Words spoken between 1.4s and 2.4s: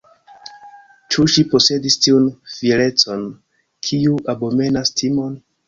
posedis tiun